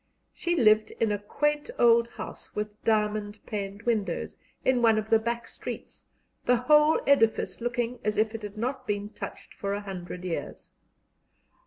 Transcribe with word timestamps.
She 0.33 0.55
lived 0.55 0.89
in 0.99 1.11
a 1.11 1.19
quaint 1.19 1.69
old 1.77 2.07
house 2.07 2.55
with 2.55 2.83
diamond 2.83 3.37
paned 3.45 3.83
windows, 3.83 4.39
in 4.65 4.81
one 4.81 4.97
of 4.97 5.11
the 5.11 5.19
back 5.19 5.47
streets, 5.47 6.05
the 6.47 6.57
whole 6.57 6.99
edifice 7.05 7.61
looking 7.61 7.99
as 8.03 8.17
if 8.17 8.33
it 8.33 8.41
had 8.41 8.57
not 8.57 8.87
been 8.87 9.09
touched 9.11 9.53
for 9.53 9.73
a 9.75 9.81
hundred 9.81 10.23
years. 10.25 10.71